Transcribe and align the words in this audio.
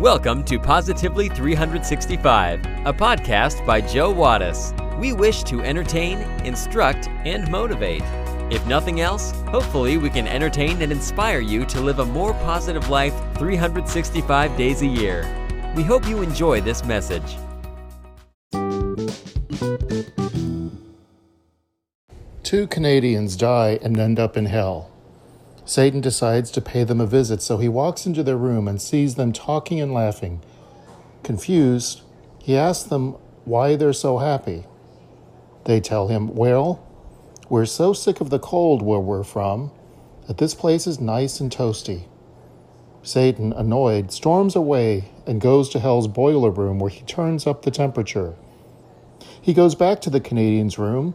Welcome 0.00 0.44
to 0.44 0.60
Positively 0.60 1.28
365, 1.28 2.64
a 2.86 2.92
podcast 2.92 3.66
by 3.66 3.80
Joe 3.80 4.14
Wattis. 4.14 4.72
We 4.96 5.12
wish 5.12 5.42
to 5.42 5.60
entertain, 5.60 6.18
instruct, 6.46 7.08
and 7.24 7.50
motivate. 7.50 8.04
If 8.48 8.64
nothing 8.68 9.00
else, 9.00 9.32
hopefully 9.48 9.98
we 9.98 10.08
can 10.08 10.28
entertain 10.28 10.82
and 10.82 10.92
inspire 10.92 11.40
you 11.40 11.64
to 11.64 11.80
live 11.80 11.98
a 11.98 12.04
more 12.04 12.32
positive 12.34 12.88
life 12.88 13.12
365 13.38 14.56
days 14.56 14.82
a 14.82 14.86
year. 14.86 15.26
We 15.74 15.82
hope 15.82 16.06
you 16.06 16.22
enjoy 16.22 16.60
this 16.60 16.84
message. 16.84 17.36
Two 22.44 22.68
Canadians 22.68 23.34
die 23.34 23.80
and 23.82 23.98
end 23.98 24.20
up 24.20 24.36
in 24.36 24.46
hell. 24.46 24.92
Satan 25.68 26.00
decides 26.00 26.50
to 26.52 26.62
pay 26.62 26.82
them 26.82 26.98
a 26.98 27.04
visit, 27.04 27.42
so 27.42 27.58
he 27.58 27.68
walks 27.68 28.06
into 28.06 28.22
their 28.22 28.38
room 28.38 28.66
and 28.66 28.80
sees 28.80 29.16
them 29.16 29.34
talking 29.34 29.78
and 29.82 29.92
laughing. 29.92 30.40
Confused, 31.22 32.00
he 32.38 32.56
asks 32.56 32.88
them 32.88 33.16
why 33.44 33.76
they're 33.76 33.92
so 33.92 34.16
happy. 34.16 34.64
They 35.66 35.78
tell 35.78 36.08
him, 36.08 36.34
Well, 36.34 36.82
we're 37.50 37.66
so 37.66 37.92
sick 37.92 38.22
of 38.22 38.30
the 38.30 38.38
cold 38.38 38.80
where 38.80 38.98
we're 38.98 39.22
from 39.24 39.70
that 40.26 40.38
this 40.38 40.54
place 40.54 40.86
is 40.86 41.00
nice 41.00 41.38
and 41.38 41.52
toasty. 41.52 42.04
Satan, 43.02 43.52
annoyed, 43.52 44.10
storms 44.10 44.56
away 44.56 45.10
and 45.26 45.38
goes 45.38 45.68
to 45.68 45.80
Hell's 45.80 46.08
boiler 46.08 46.50
room 46.50 46.78
where 46.78 46.90
he 46.90 47.02
turns 47.02 47.46
up 47.46 47.60
the 47.60 47.70
temperature. 47.70 48.36
He 49.38 49.52
goes 49.52 49.74
back 49.74 50.00
to 50.00 50.08
the 50.08 50.18
Canadian's 50.18 50.78
room 50.78 51.12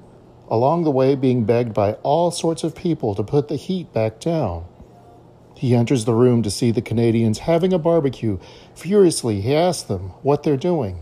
along 0.49 0.83
the 0.83 0.91
way 0.91 1.15
being 1.15 1.45
begged 1.45 1.73
by 1.73 1.93
all 2.03 2.31
sorts 2.31 2.63
of 2.63 2.75
people 2.75 3.15
to 3.15 3.23
put 3.23 3.47
the 3.47 3.55
heat 3.55 3.91
back 3.93 4.19
down. 4.19 4.65
He 5.55 5.75
enters 5.75 6.05
the 6.05 6.13
room 6.13 6.43
to 6.43 6.51
see 6.51 6.71
the 6.71 6.81
Canadians 6.81 7.39
having 7.39 7.73
a 7.73 7.79
barbecue. 7.79 8.39
Furiously, 8.75 9.41
he 9.41 9.55
asks 9.55 9.83
them 9.83 10.09
what 10.21 10.43
they're 10.43 10.57
doing. 10.57 10.99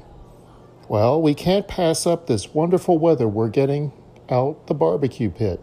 Well, 0.87 1.21
we 1.21 1.33
can't 1.33 1.67
pass 1.67 2.05
up 2.05 2.27
this 2.27 2.53
wonderful 2.53 2.97
weather 2.97 3.27
we're 3.27 3.49
getting 3.49 3.91
out 4.29 4.67
the 4.67 4.73
barbecue 4.73 5.29
pit. 5.29 5.61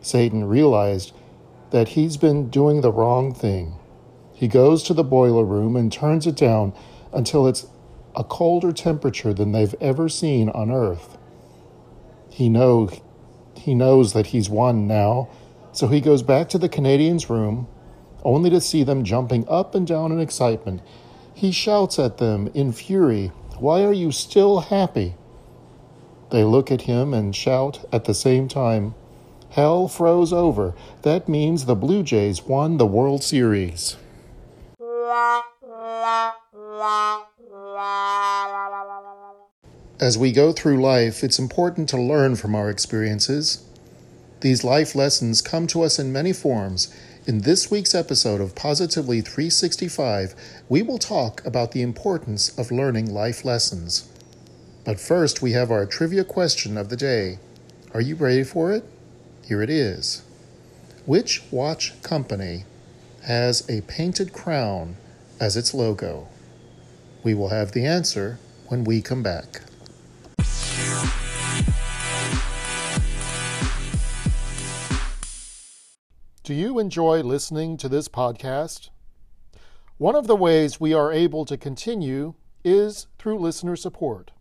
Satan 0.00 0.44
realized 0.44 1.12
that 1.70 1.88
he's 1.88 2.16
been 2.16 2.48
doing 2.48 2.80
the 2.80 2.92
wrong 2.92 3.34
thing. 3.34 3.74
He 4.34 4.48
goes 4.48 4.82
to 4.84 4.94
the 4.94 5.04
boiler 5.04 5.44
room 5.44 5.76
and 5.76 5.92
turns 5.92 6.26
it 6.26 6.36
down 6.36 6.72
until 7.12 7.46
it's 7.46 7.66
a 8.14 8.24
colder 8.24 8.72
temperature 8.72 9.32
than 9.32 9.52
they've 9.52 9.74
ever 9.80 10.08
seen 10.08 10.48
on 10.50 10.70
Earth. 10.70 11.16
He 12.32 12.48
know 12.48 12.88
he 13.54 13.74
knows 13.74 14.14
that 14.14 14.28
he's 14.28 14.48
won 14.48 14.86
now, 14.88 15.28
so 15.70 15.86
he 15.86 16.00
goes 16.00 16.22
back 16.22 16.48
to 16.48 16.58
the 16.58 16.68
Canadians' 16.68 17.28
room, 17.28 17.68
only 18.24 18.48
to 18.50 18.60
see 18.60 18.82
them 18.82 19.04
jumping 19.04 19.46
up 19.48 19.74
and 19.74 19.86
down 19.86 20.10
in 20.10 20.18
excitement. 20.18 20.80
He 21.34 21.52
shouts 21.52 21.98
at 21.98 22.16
them 22.16 22.50
in 22.54 22.72
fury, 22.72 23.28
Why 23.58 23.84
are 23.84 23.92
you 23.92 24.10
still 24.12 24.60
happy? 24.60 25.14
They 26.30 26.42
look 26.42 26.72
at 26.72 26.82
him 26.82 27.12
and 27.12 27.36
shout 27.36 27.86
at 27.92 28.04
the 28.06 28.14
same 28.14 28.48
time, 28.48 28.94
Hell 29.50 29.86
froze 29.86 30.32
over. 30.32 30.74
That 31.02 31.28
means 31.28 31.66
the 31.66 31.74
Blue 31.74 32.02
Jays 32.02 32.44
won 32.44 32.78
the 32.78 32.86
World 32.86 33.22
Series. 33.22 33.96
As 40.02 40.18
we 40.18 40.32
go 40.32 40.52
through 40.52 40.82
life, 40.82 41.22
it's 41.22 41.38
important 41.38 41.88
to 41.90 41.96
learn 41.96 42.34
from 42.34 42.56
our 42.56 42.68
experiences. 42.68 43.62
These 44.40 44.64
life 44.64 44.96
lessons 44.96 45.40
come 45.40 45.68
to 45.68 45.82
us 45.82 45.96
in 45.96 46.12
many 46.12 46.32
forms. 46.32 46.92
In 47.24 47.42
this 47.42 47.70
week's 47.70 47.94
episode 47.94 48.40
of 48.40 48.56
Positively 48.56 49.20
365, 49.20 50.34
we 50.68 50.82
will 50.82 50.98
talk 50.98 51.46
about 51.46 51.70
the 51.70 51.82
importance 51.82 52.48
of 52.58 52.72
learning 52.72 53.14
life 53.14 53.44
lessons. 53.44 54.08
But 54.84 54.98
first, 54.98 55.40
we 55.40 55.52
have 55.52 55.70
our 55.70 55.86
trivia 55.86 56.24
question 56.24 56.76
of 56.76 56.88
the 56.88 56.96
day. 56.96 57.38
Are 57.94 58.00
you 58.00 58.16
ready 58.16 58.42
for 58.42 58.72
it? 58.72 58.82
Here 59.46 59.62
it 59.62 59.70
is. 59.70 60.24
Which 61.06 61.44
watch 61.52 62.02
company 62.02 62.64
has 63.22 63.70
a 63.70 63.82
painted 63.82 64.32
crown 64.32 64.96
as 65.38 65.56
its 65.56 65.72
logo? 65.72 66.26
We 67.22 67.34
will 67.34 67.50
have 67.50 67.70
the 67.70 67.86
answer 67.86 68.40
when 68.66 68.82
we 68.82 69.00
come 69.00 69.22
back. 69.22 69.60
Do 76.44 76.54
you 76.54 76.80
enjoy 76.80 77.20
listening 77.22 77.76
to 77.76 77.88
this 77.88 78.08
podcast? 78.08 78.90
One 79.96 80.16
of 80.16 80.26
the 80.26 80.34
ways 80.34 80.80
we 80.80 80.92
are 80.92 81.12
able 81.12 81.44
to 81.44 81.56
continue 81.56 82.34
is 82.64 83.06
through 83.16 83.38
listener 83.38 83.76
support. 83.76 84.32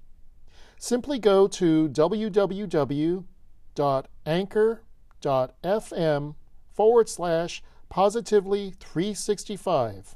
Simply 0.80 1.20
go 1.20 1.48
to 1.50 1.90
www.anchor.fm 1.90 3.26
forward 6.74 7.08
slash 7.08 7.64
positively 7.88 8.74
365. 8.80 10.16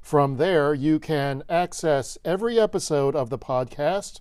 From 0.00 0.36
there, 0.38 0.72
you 0.72 0.98
can 0.98 1.42
access 1.46 2.16
every 2.24 2.58
episode 2.58 3.14
of 3.14 3.28
the 3.28 3.38
podcast. 3.38 4.20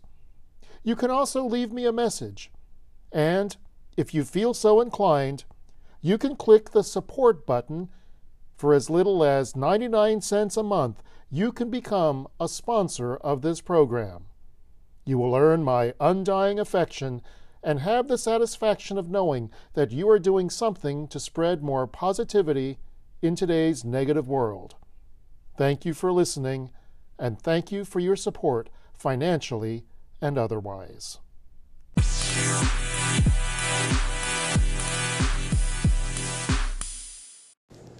You 0.83 0.97
can 0.97 1.09
also 1.09 1.45
leave 1.45 1.71
me 1.71 1.85
a 1.85 1.93
message. 1.93 2.51
And 3.13 3.55
if 3.95 4.13
you 4.13 4.25
feel 4.25 4.53
so 4.53 4.81
inclined, 4.81 5.45
you 6.05 6.19
can 6.19 6.35
click 6.35 6.69
the 6.69 6.83
support 6.83 7.47
button. 7.47 7.89
For 8.55 8.75
as 8.75 8.91
little 8.91 9.23
as 9.23 9.55
99 9.55 10.21
cents 10.21 10.55
a 10.55 10.61
month, 10.61 11.01
you 11.31 11.51
can 11.51 11.71
become 11.71 12.27
a 12.39 12.47
sponsor 12.47 13.15
of 13.15 13.41
this 13.41 13.59
program. 13.59 14.27
You 15.03 15.17
will 15.17 15.33
earn 15.33 15.63
my 15.63 15.95
undying 15.99 16.59
affection 16.59 17.23
and 17.63 17.79
have 17.79 18.07
the 18.07 18.19
satisfaction 18.19 18.99
of 18.99 19.09
knowing 19.09 19.49
that 19.73 19.91
you 19.91 20.07
are 20.07 20.19
doing 20.19 20.51
something 20.51 21.07
to 21.07 21.19
spread 21.19 21.63
more 21.63 21.87
positivity 21.87 22.77
in 23.23 23.35
today's 23.35 23.83
negative 23.83 24.27
world. 24.27 24.75
Thank 25.57 25.85
you 25.85 25.95
for 25.95 26.11
listening, 26.11 26.69
and 27.17 27.41
thank 27.41 27.71
you 27.71 27.83
for 27.83 27.99
your 27.99 28.15
support 28.15 28.69
financially 28.93 29.85
and 30.21 30.37
otherwise. 30.37 31.17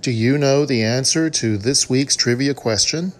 Do 0.06 0.12
you 0.12 0.38
know 0.38 0.68
the 0.68 0.84
answer 0.84 1.32
to 1.32 1.58
this 1.58 1.90
week's 1.90 2.16
trivia 2.16 2.54
question? 2.54 3.14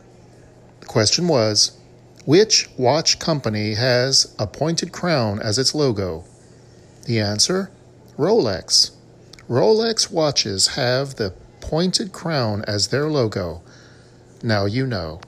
The 0.82 0.86
question 0.86 1.28
was 1.28 1.80
Which 2.26 2.70
watch 2.78 3.18
company 3.18 3.74
has 3.74 4.36
a 4.38 4.46
pointed 4.46 4.92
crown 4.92 5.42
as 5.42 5.58
its 5.58 5.74
logo? 5.74 6.26
The 7.08 7.20
answer 7.20 7.72
Rolex. 8.20 8.92
Rolex 9.50 10.12
watches 10.12 10.76
have 10.76 11.16
the 11.16 11.34
pointed 11.60 12.12
crown 12.12 12.64
as 12.68 12.90
their 12.90 13.10
logo. 13.10 13.64
Now 14.44 14.66
you 14.66 14.86
know. 14.86 15.22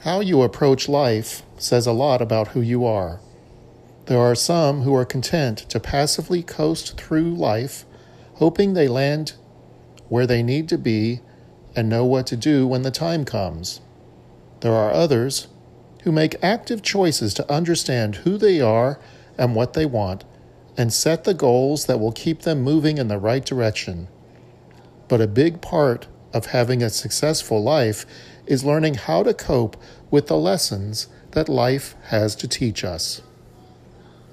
How 0.00 0.20
you 0.20 0.42
approach 0.42 0.86
life 0.86 1.44
says 1.56 1.86
a 1.86 1.92
lot 1.92 2.20
about 2.20 2.48
who 2.48 2.60
you 2.60 2.84
are. 2.84 3.20
There 4.06 4.20
are 4.20 4.36
some 4.36 4.82
who 4.82 4.94
are 4.94 5.04
content 5.04 5.58
to 5.68 5.80
passively 5.80 6.40
coast 6.40 6.96
through 6.96 7.34
life, 7.34 7.84
hoping 8.34 8.74
they 8.74 8.86
land 8.86 9.32
where 10.08 10.28
they 10.28 10.44
need 10.44 10.68
to 10.68 10.78
be 10.78 11.22
and 11.74 11.88
know 11.88 12.04
what 12.04 12.28
to 12.28 12.36
do 12.36 12.68
when 12.68 12.82
the 12.82 12.92
time 12.92 13.24
comes. 13.24 13.80
There 14.60 14.74
are 14.74 14.92
others 14.92 15.48
who 16.04 16.12
make 16.12 16.36
active 16.40 16.82
choices 16.82 17.34
to 17.34 17.52
understand 17.52 18.16
who 18.16 18.38
they 18.38 18.60
are 18.60 19.00
and 19.36 19.56
what 19.56 19.72
they 19.72 19.86
want 19.86 20.22
and 20.76 20.92
set 20.92 21.24
the 21.24 21.34
goals 21.34 21.86
that 21.86 21.98
will 21.98 22.12
keep 22.12 22.42
them 22.42 22.62
moving 22.62 22.98
in 22.98 23.08
the 23.08 23.18
right 23.18 23.44
direction. 23.44 24.06
But 25.08 25.20
a 25.20 25.26
big 25.26 25.60
part 25.60 26.06
of 26.32 26.46
having 26.46 26.80
a 26.80 26.90
successful 26.90 27.60
life 27.60 28.06
is 28.46 28.64
learning 28.64 28.94
how 28.94 29.24
to 29.24 29.34
cope 29.34 29.76
with 30.12 30.28
the 30.28 30.36
lessons 30.36 31.08
that 31.32 31.48
life 31.48 31.96
has 32.04 32.36
to 32.36 32.46
teach 32.46 32.84
us. 32.84 33.20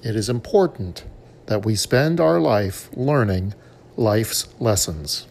It 0.06 0.18
is 0.18 0.28
important 0.28 1.06
that 1.46 1.64
we 1.64 1.76
spend 1.76 2.20
our 2.20 2.38
life 2.38 2.90
learning 2.94 3.54
life's 3.96 4.54
lessons. 4.60 5.28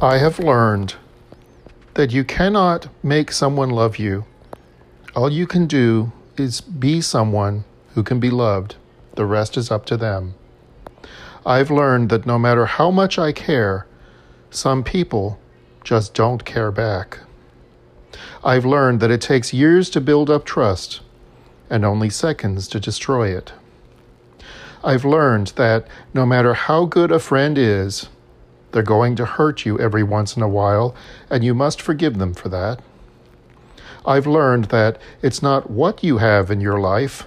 I 0.00 0.18
have 0.18 0.38
learned 0.38 0.94
that 1.94 2.12
you 2.12 2.22
cannot 2.22 2.86
make 3.02 3.32
someone 3.32 3.70
love 3.70 3.98
you. 3.98 4.24
All 5.16 5.32
you 5.32 5.48
can 5.48 5.66
do 5.66 6.12
is 6.36 6.60
be 6.60 7.00
someone 7.00 7.64
who 7.94 8.04
can 8.04 8.20
be 8.20 8.30
loved. 8.30 8.76
The 9.16 9.26
rest 9.26 9.56
is 9.56 9.72
up 9.72 9.84
to 9.86 9.96
them. 9.96 10.36
I've 11.44 11.72
learned 11.72 12.08
that 12.10 12.24
no 12.24 12.38
matter 12.38 12.66
how 12.66 12.92
much 12.92 13.18
I 13.18 13.32
care, 13.32 13.84
some 14.50 14.82
people 14.82 15.38
just 15.84 16.14
don't 16.14 16.44
care 16.44 16.70
back. 16.70 17.20
I've 18.44 18.64
learned 18.64 19.00
that 19.00 19.10
it 19.10 19.20
takes 19.20 19.52
years 19.52 19.90
to 19.90 20.00
build 20.00 20.30
up 20.30 20.44
trust 20.44 21.00
and 21.68 21.84
only 21.84 22.10
seconds 22.10 22.68
to 22.68 22.80
destroy 22.80 23.28
it. 23.28 23.52
I've 24.84 25.04
learned 25.04 25.48
that 25.56 25.86
no 26.14 26.24
matter 26.24 26.54
how 26.54 26.84
good 26.84 27.10
a 27.10 27.18
friend 27.18 27.58
is, 27.58 28.08
they're 28.70 28.82
going 28.82 29.16
to 29.16 29.24
hurt 29.24 29.64
you 29.64 29.78
every 29.80 30.02
once 30.02 30.36
in 30.36 30.42
a 30.42 30.48
while, 30.48 30.94
and 31.30 31.42
you 31.42 31.54
must 31.54 31.80
forgive 31.80 32.18
them 32.18 32.34
for 32.34 32.48
that. 32.50 32.80
I've 34.04 34.26
learned 34.26 34.66
that 34.66 35.00
it's 35.22 35.42
not 35.42 35.70
what 35.70 36.04
you 36.04 36.18
have 36.18 36.50
in 36.50 36.60
your 36.60 36.78
life, 36.78 37.26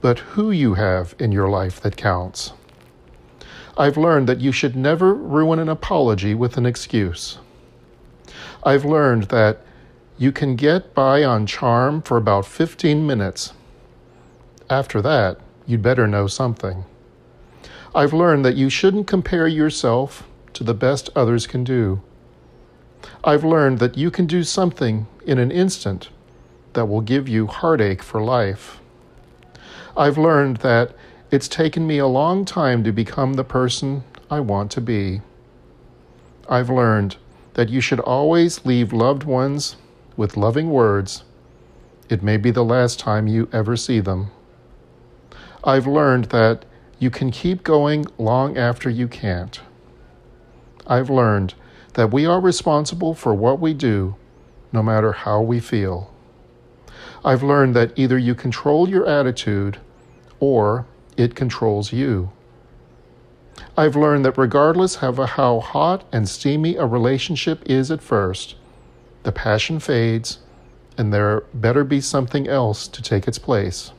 but 0.00 0.20
who 0.20 0.50
you 0.50 0.74
have 0.74 1.14
in 1.18 1.32
your 1.32 1.48
life 1.48 1.80
that 1.80 1.96
counts. 1.96 2.52
I've 3.78 3.96
learned 3.96 4.28
that 4.28 4.40
you 4.40 4.50
should 4.50 4.74
never 4.74 5.14
ruin 5.14 5.60
an 5.60 5.68
apology 5.68 6.34
with 6.34 6.56
an 6.56 6.66
excuse. 6.66 7.38
I've 8.64 8.84
learned 8.84 9.24
that 9.24 9.60
you 10.18 10.32
can 10.32 10.56
get 10.56 10.94
by 10.94 11.22
on 11.22 11.46
charm 11.46 12.02
for 12.02 12.16
about 12.16 12.44
15 12.44 13.06
minutes. 13.06 13.52
After 14.68 15.00
that, 15.02 15.38
you'd 15.64 15.80
better 15.80 16.08
know 16.08 16.26
something. 16.26 16.86
I've 17.94 18.12
learned 18.12 18.44
that 18.44 18.56
you 18.56 18.68
shouldn't 18.68 19.06
compare 19.06 19.46
yourself 19.46 20.26
to 20.54 20.64
the 20.64 20.74
best 20.74 21.08
others 21.14 21.46
can 21.46 21.62
do. 21.62 22.02
I've 23.22 23.44
learned 23.44 23.78
that 23.78 23.96
you 23.96 24.10
can 24.10 24.26
do 24.26 24.42
something 24.42 25.06
in 25.24 25.38
an 25.38 25.52
instant 25.52 26.08
that 26.72 26.86
will 26.86 27.00
give 27.00 27.28
you 27.28 27.46
heartache 27.46 28.02
for 28.02 28.20
life. 28.20 28.80
I've 29.96 30.18
learned 30.18 30.58
that 30.58 30.96
it's 31.30 31.48
taken 31.48 31.86
me 31.86 31.98
a 31.98 32.06
long 32.06 32.44
time 32.44 32.82
to 32.84 32.92
become 32.92 33.34
the 33.34 33.44
person 33.44 34.02
I 34.30 34.40
want 34.40 34.70
to 34.72 34.80
be. 34.80 35.20
I've 36.48 36.70
learned 36.70 37.16
that 37.54 37.68
you 37.68 37.80
should 37.82 38.00
always 38.00 38.64
leave 38.64 38.92
loved 38.92 39.24
ones 39.24 39.76
with 40.16 40.38
loving 40.38 40.70
words. 40.70 41.24
It 42.08 42.22
may 42.22 42.38
be 42.38 42.50
the 42.50 42.64
last 42.64 42.98
time 42.98 43.26
you 43.26 43.48
ever 43.52 43.76
see 43.76 44.00
them. 44.00 44.30
I've 45.62 45.86
learned 45.86 46.26
that 46.26 46.64
you 46.98 47.10
can 47.10 47.30
keep 47.30 47.62
going 47.62 48.06
long 48.16 48.56
after 48.56 48.88
you 48.88 49.06
can't. 49.06 49.60
I've 50.86 51.10
learned 51.10 51.52
that 51.92 52.10
we 52.10 52.24
are 52.24 52.40
responsible 52.40 53.12
for 53.12 53.34
what 53.34 53.60
we 53.60 53.74
do, 53.74 54.16
no 54.72 54.82
matter 54.82 55.12
how 55.12 55.42
we 55.42 55.60
feel. 55.60 56.10
I've 57.22 57.42
learned 57.42 57.76
that 57.76 57.92
either 57.98 58.16
you 58.16 58.34
control 58.34 58.88
your 58.88 59.06
attitude 59.06 59.78
or 60.40 60.86
it 61.18 61.34
controls 61.34 61.92
you. 61.92 62.30
I've 63.76 63.96
learned 63.96 64.24
that 64.24 64.38
regardless 64.38 65.02
of 65.02 65.18
how 65.18 65.60
hot 65.60 66.04
and 66.12 66.28
steamy 66.28 66.76
a 66.76 66.86
relationship 66.86 67.62
is 67.66 67.90
at 67.90 68.00
first, 68.00 68.54
the 69.24 69.32
passion 69.32 69.80
fades 69.80 70.38
and 70.96 71.12
there 71.12 71.40
better 71.52 71.84
be 71.84 72.00
something 72.00 72.48
else 72.48 72.88
to 72.88 73.02
take 73.02 73.28
its 73.28 73.38
place. 73.38 73.92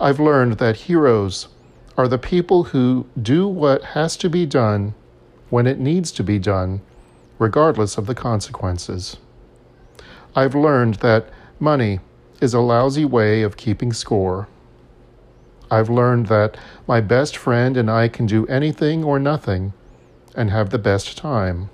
I've 0.00 0.18
learned 0.18 0.54
that 0.58 0.76
heroes 0.76 1.48
are 1.96 2.08
the 2.08 2.18
people 2.18 2.64
who 2.64 3.06
do 3.20 3.46
what 3.46 3.82
has 3.82 4.16
to 4.18 4.30
be 4.30 4.46
done 4.46 4.94
when 5.50 5.66
it 5.66 5.78
needs 5.78 6.10
to 6.12 6.24
be 6.24 6.38
done, 6.38 6.80
regardless 7.38 7.96
of 7.98 8.06
the 8.06 8.14
consequences. 8.14 9.16
I've 10.34 10.54
learned 10.54 10.94
that 10.94 11.28
money 11.60 12.00
is 12.40 12.54
a 12.54 12.60
lousy 12.60 13.04
way 13.04 13.42
of 13.42 13.56
keeping 13.56 13.92
score. 13.92 14.48
I've 15.74 15.90
learned 15.90 16.26
that 16.26 16.56
my 16.86 17.00
best 17.00 17.36
friend 17.36 17.76
and 17.76 17.90
I 17.90 18.06
can 18.06 18.26
do 18.26 18.46
anything 18.46 19.02
or 19.02 19.18
nothing 19.18 19.72
and 20.36 20.48
have 20.48 20.70
the 20.70 20.78
best 20.78 21.18
time. 21.18 21.68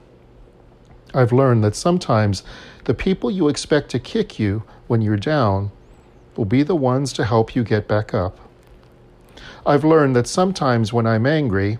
I've 1.12 1.32
learned 1.32 1.62
that 1.64 1.76
sometimes 1.76 2.42
the 2.84 2.94
people 2.94 3.30
you 3.30 3.46
expect 3.46 3.90
to 3.90 3.98
kick 3.98 4.38
you 4.38 4.62
when 4.86 5.02
you're 5.02 5.18
down 5.18 5.70
will 6.34 6.46
be 6.46 6.62
the 6.62 6.74
ones 6.74 7.12
to 7.12 7.26
help 7.26 7.54
you 7.54 7.62
get 7.62 7.86
back 7.86 8.14
up. 8.14 8.38
I've 9.66 9.84
learned 9.84 10.16
that 10.16 10.26
sometimes 10.26 10.94
when 10.94 11.06
I'm 11.06 11.26
angry, 11.26 11.76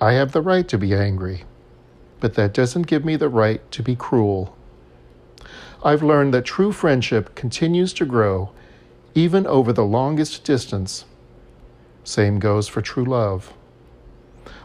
I 0.00 0.14
have 0.14 0.32
the 0.32 0.42
right 0.42 0.66
to 0.66 0.76
be 0.76 0.92
angry, 0.92 1.44
but 2.18 2.34
that 2.34 2.52
doesn't 2.52 2.88
give 2.88 3.04
me 3.04 3.14
the 3.14 3.28
right 3.28 3.62
to 3.70 3.80
be 3.80 3.94
cruel. 3.94 4.56
I've 5.84 6.02
learned 6.02 6.34
that 6.34 6.46
true 6.46 6.72
friendship 6.72 7.36
continues 7.36 7.92
to 7.92 8.04
grow 8.04 8.50
even 9.14 9.46
over 9.46 9.72
the 9.72 9.84
longest 9.84 10.42
distance. 10.42 11.04
Same 12.04 12.38
goes 12.38 12.68
for 12.68 12.82
true 12.82 13.04
love. 13.04 13.52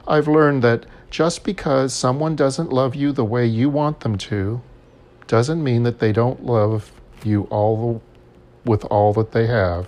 I've 0.08 0.28
learned 0.28 0.62
that 0.64 0.86
just 1.10 1.44
because 1.44 1.94
someone 1.94 2.36
doesn't 2.36 2.72
love 2.72 2.96
you 2.96 3.12
the 3.12 3.26
way 3.26 3.46
you 3.46 3.70
want 3.70 4.02
them 4.02 4.18
to, 4.18 4.62
doesn't 5.28 5.64
mean 5.64 5.84
that 5.84 6.00
they 6.00 6.12
don't 6.12 6.46
love 6.46 6.92
you 7.24 7.44
all 7.44 8.02
with 8.66 8.84
all 8.86 9.14
that 9.14 9.32
they 9.32 9.48
have. 9.48 9.88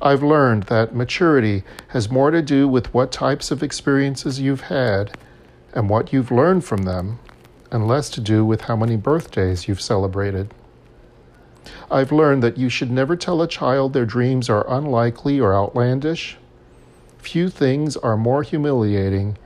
I've 0.00 0.22
learned 0.22 0.64
that 0.64 0.94
maturity 0.94 1.62
has 1.88 2.10
more 2.10 2.32
to 2.32 2.42
do 2.42 2.66
with 2.66 2.92
what 2.92 3.12
types 3.12 3.50
of 3.52 3.62
experiences 3.62 4.40
you've 4.40 4.62
had 4.62 5.16
and 5.72 5.88
what 5.88 6.12
you've 6.12 6.32
learned 6.32 6.64
from 6.64 6.82
them, 6.82 7.20
and 7.70 7.86
less 7.86 8.10
to 8.10 8.20
do 8.20 8.44
with 8.44 8.62
how 8.62 8.76
many 8.76 8.96
birthdays 8.96 9.68
you've 9.68 9.80
celebrated. 9.80 10.52
I've 11.92 12.10
learned 12.10 12.42
that 12.42 12.56
you 12.56 12.70
should 12.70 12.90
never 12.90 13.16
tell 13.16 13.42
a 13.42 13.46
child 13.46 13.92
their 13.92 14.06
dreams 14.06 14.48
are 14.48 14.64
unlikely 14.66 15.38
or 15.38 15.54
outlandish. 15.54 16.38
Few 17.18 17.50
things 17.50 17.98
are 17.98 18.16
more 18.16 18.42
humiliating, 18.42 19.36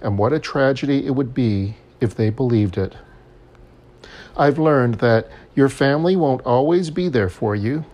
and 0.00 0.16
what 0.16 0.32
a 0.32 0.38
tragedy 0.38 1.04
it 1.06 1.10
would 1.10 1.34
be 1.34 1.76
if 2.00 2.14
they 2.14 2.30
believed 2.30 2.78
it. 2.78 2.96
I've 4.34 4.58
learned 4.58 4.94
that 4.96 5.28
your 5.54 5.68
family 5.68 6.16
won't 6.16 6.40
always 6.46 6.88
be 6.88 7.10
there 7.10 7.28
for 7.28 7.54
you. 7.54 7.84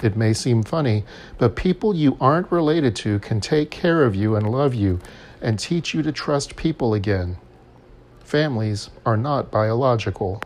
It 0.00 0.16
may 0.16 0.32
seem 0.32 0.62
funny, 0.62 1.04
but 1.36 1.56
people 1.56 1.96
you 1.96 2.16
aren't 2.20 2.52
related 2.52 2.94
to 2.96 3.18
can 3.18 3.40
take 3.40 3.72
care 3.72 4.04
of 4.04 4.14
you 4.14 4.36
and 4.36 4.48
love 4.48 4.72
you 4.72 5.00
and 5.42 5.58
teach 5.58 5.94
you 5.94 6.02
to 6.02 6.12
trust 6.12 6.54
people 6.54 6.94
again. 6.94 7.38
Families 8.20 8.88
are 9.04 9.16
not 9.16 9.50
biological. 9.50 10.40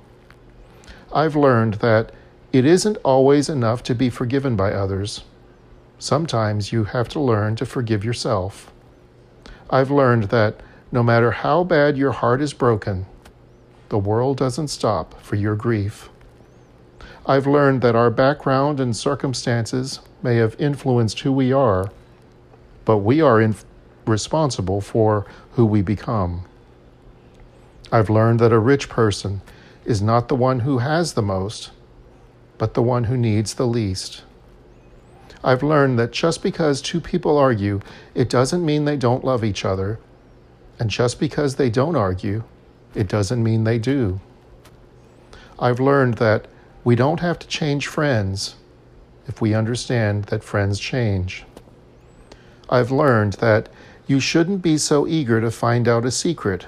I've 1.13 1.37
learned 1.37 1.75
that 1.75 2.13
it 2.53 2.65
isn't 2.65 2.97
always 3.05 3.49
enough 3.49 3.83
to 3.85 3.95
be 3.95 4.11
forgiven 4.11 4.57
by 4.57 4.73
others. 4.73 5.23
Sometimes 5.99 6.73
you 6.73 6.85
have 6.85 7.09
to 7.11 7.21
learn 7.21 7.55
to 7.57 7.67
forgive 7.67 8.05
yourself. 8.05 8.73
I've 9.69 9.91
learned 9.91 10.25
that 10.25 10.61
no 10.91 11.03
matter 11.03 11.31
how 11.31 11.63
bad 11.63 11.97
your 11.97 12.13
heart 12.13 12.41
is 12.41 12.53
broken, 12.53 13.07
the 13.89 13.99
world 13.99 14.37
doesn't 14.37 14.69
stop 14.69 15.21
for 15.23 15.37
your 15.37 15.55
grief. 15.55 16.09
I've 17.27 17.47
learned 17.47 17.83
that 17.83 17.95
our 17.95 18.11
background 18.11 18.81
and 18.81 18.97
circumstances 18.97 20.01
may 20.23 20.37
have 20.37 20.59
influenced 20.59 21.21
who 21.21 21.33
we 21.33 21.53
are, 21.53 21.93
but 22.85 22.99
we 22.99 23.21
are 23.21 23.41
in- 23.41 23.55
responsible 24.07 24.81
for 24.81 25.27
who 25.53 25.65
we 25.65 25.83
become. 25.83 26.45
I've 27.93 28.11
learned 28.11 28.41
that 28.41 28.53
a 28.53 28.59
rich 28.59 28.89
person 28.89 29.41
is 29.85 30.03
not 30.03 30.29
the 30.29 30.35
one 30.35 30.61
who 30.61 30.79
has 30.79 31.13
the 31.13 31.23
most, 31.23 31.71
but 32.61 32.75
the 32.75 32.83
one 32.83 33.05
who 33.05 33.17
needs 33.17 33.55
the 33.55 33.67
least. 33.67 34.23
I've 35.43 35.63
learned 35.63 35.99
that 35.99 36.13
just 36.13 36.43
because 36.43 36.83
two 36.83 37.01
people 37.01 37.39
argue, 37.39 37.81
it 38.15 38.29
doesn't 38.29 38.67
mean 38.67 38.85
they 38.85 38.99
don't 38.99 39.25
love 39.25 39.43
each 39.43 39.65
other. 39.65 39.99
And 40.79 40.91
just 40.91 41.19
because 41.19 41.57
they 41.57 41.71
don't 41.71 41.97
argue, 41.97 42.45
it 42.95 43.09
doesn't 43.09 43.43
mean 43.43 43.65
they 43.65 43.79
do. 43.79 44.21
I've 45.59 45.81
learned 45.81 46.19
that 46.19 46.49
we 46.85 46.97
don't 46.97 47.21
have 47.21 47.39
to 47.39 47.47
change 47.47 47.87
friends 47.87 48.57
if 49.27 49.41
we 49.41 49.55
understand 49.55 50.25
that 50.25 50.45
friends 50.45 50.79
change. 50.79 51.47
I've 52.69 52.91
learned 52.91 53.35
that 53.35 53.71
you 54.07 54.21
shouldn't 54.21 54.61
be 54.61 54.77
so 54.77 55.07
eager 55.07 55.41
to 55.41 55.51
find 55.51 55.89
out 55.89 56.05
a 56.05 56.11
secret. 56.11 56.67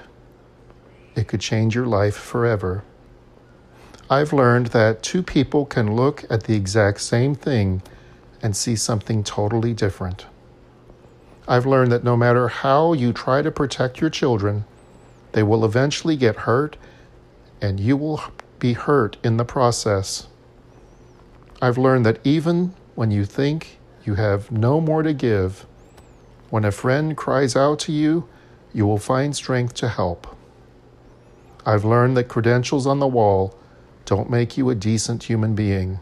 It 1.15 1.27
could 1.27 1.41
change 1.41 1.75
your 1.75 1.85
life 1.85 2.15
forever. 2.15 2.83
I've 4.09 4.33
learned 4.33 4.67
that 4.67 5.01
two 5.01 5.23
people 5.23 5.65
can 5.65 5.95
look 5.95 6.25
at 6.29 6.43
the 6.43 6.55
exact 6.55 7.01
same 7.01 7.35
thing 7.35 7.81
and 8.41 8.55
see 8.55 8.75
something 8.75 9.23
totally 9.23 9.73
different. 9.73 10.25
I've 11.47 11.65
learned 11.65 11.91
that 11.93 12.03
no 12.03 12.17
matter 12.17 12.49
how 12.49 12.93
you 12.93 13.13
try 13.13 13.41
to 13.41 13.51
protect 13.51 14.01
your 14.01 14.09
children, 14.09 14.65
they 15.31 15.43
will 15.43 15.63
eventually 15.63 16.17
get 16.17 16.35
hurt 16.35 16.75
and 17.61 17.79
you 17.79 17.95
will 17.95 18.21
be 18.59 18.73
hurt 18.73 19.17
in 19.23 19.37
the 19.37 19.45
process. 19.45 20.27
I've 21.61 21.77
learned 21.77 22.05
that 22.05 22.19
even 22.25 22.73
when 22.95 23.09
you 23.09 23.23
think 23.23 23.79
you 24.03 24.15
have 24.15 24.51
no 24.51 24.81
more 24.81 25.01
to 25.01 25.13
give, 25.13 25.65
when 26.49 26.65
a 26.65 26.71
friend 26.71 27.15
cries 27.15 27.55
out 27.55 27.79
to 27.79 27.93
you, 27.93 28.27
you 28.73 28.85
will 28.85 28.99
find 28.99 29.33
strength 29.33 29.73
to 29.75 29.87
help. 29.87 30.27
I've 31.65 31.85
learned 31.85 32.17
that 32.17 32.27
credentials 32.27 32.85
on 32.85 32.99
the 32.99 33.07
wall 33.07 33.57
don't 34.05 34.29
make 34.29 34.57
you 34.57 34.69
a 34.69 34.75
decent 34.75 35.23
human 35.23 35.55
being. 35.55 35.99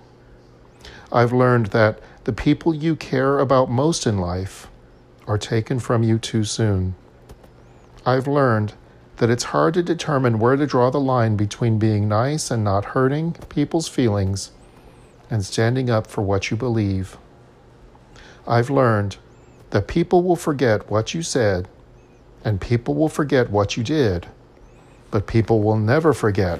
I've 1.11 1.33
learned 1.33 1.67
that 1.67 1.99
the 2.23 2.33
people 2.33 2.73
you 2.73 2.95
care 2.95 3.39
about 3.39 3.69
most 3.69 4.07
in 4.07 4.17
life 4.17 4.67
are 5.27 5.37
taken 5.37 5.79
from 5.79 6.03
you 6.03 6.17
too 6.17 6.43
soon. 6.43 6.95
I've 8.05 8.27
learned 8.27 8.73
that 9.17 9.29
it's 9.29 9.45
hard 9.45 9.75
to 9.75 9.83
determine 9.83 10.39
where 10.39 10.55
to 10.55 10.65
draw 10.65 10.89
the 10.89 10.99
line 10.99 11.35
between 11.35 11.77
being 11.77 12.07
nice 12.07 12.49
and 12.49 12.63
not 12.63 12.85
hurting 12.85 13.33
people's 13.49 13.87
feelings 13.87 14.51
and 15.29 15.45
standing 15.45 15.89
up 15.89 16.07
for 16.07 16.21
what 16.21 16.49
you 16.49 16.57
believe. 16.57 17.17
I've 18.47 18.71
learned 18.71 19.17
that 19.69 19.87
people 19.87 20.23
will 20.23 20.35
forget 20.35 20.89
what 20.89 21.13
you 21.13 21.21
said 21.21 21.67
and 22.43 22.59
people 22.59 22.95
will 22.95 23.09
forget 23.09 23.51
what 23.51 23.77
you 23.77 23.83
did, 23.83 24.27
but 25.11 25.27
people 25.27 25.61
will 25.61 25.77
never 25.77 26.13
forget 26.13 26.59